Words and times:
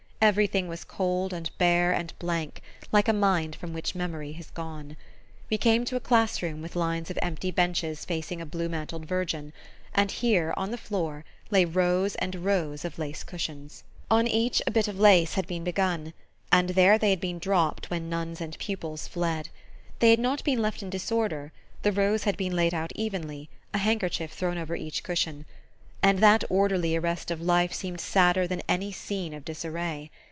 Everything 0.23 0.67
was 0.67 0.83
cold 0.83 1.33
and 1.33 1.49
bare 1.57 1.91
and 1.93 2.13
blank: 2.19 2.61
like 2.91 3.07
a 3.07 3.11
mind 3.11 3.55
from 3.55 3.73
which 3.73 3.95
memory 3.95 4.33
has 4.33 4.51
gone. 4.51 4.95
We 5.49 5.57
came 5.57 5.83
to 5.85 5.95
a 5.95 5.99
class 5.99 6.43
room 6.43 6.61
with 6.61 6.75
lines 6.75 7.09
of 7.09 7.17
empty 7.23 7.49
benches 7.49 8.05
facing 8.05 8.39
a 8.39 8.45
blue 8.45 8.69
mantled 8.69 9.07
Virgin; 9.07 9.51
and 9.95 10.11
here, 10.11 10.53
on 10.55 10.69
the 10.69 10.77
floor, 10.77 11.25
lay 11.49 11.65
rows 11.65 12.13
and 12.13 12.35
rows 12.45 12.85
of 12.85 12.99
lace 12.99 13.23
cushions. 13.23 13.83
On 14.11 14.27
each 14.27 14.61
a 14.67 14.71
bit 14.71 14.87
of 14.87 14.99
lace 14.99 15.33
had 15.33 15.47
been 15.47 15.63
begun 15.63 16.13
and 16.51 16.69
there 16.69 16.99
they 16.99 17.09
had 17.09 17.19
been 17.19 17.39
dropped 17.39 17.89
when 17.89 18.07
nuns 18.07 18.39
and 18.41 18.55
pupils 18.59 19.07
fled. 19.07 19.49
They 19.97 20.11
had 20.11 20.19
not 20.19 20.43
been 20.43 20.61
left 20.61 20.83
in 20.83 20.91
disorder: 20.91 21.51
the 21.81 21.91
rows 21.91 22.25
had 22.25 22.37
been 22.37 22.55
laid 22.55 22.75
out 22.75 22.91
evenly, 22.93 23.49
a 23.73 23.79
handkerchief 23.79 24.31
thrown 24.33 24.59
over 24.59 24.75
each 24.75 25.01
cushion. 25.01 25.47
And 26.03 26.17
that 26.17 26.43
orderly 26.49 26.95
arrest 26.95 27.29
of 27.29 27.39
life 27.41 27.73
seemed 27.73 28.01
sadder 28.01 28.47
than 28.47 28.63
any 28.67 28.91
scene 28.91 29.35
of 29.35 29.45
disarray. 29.45 30.09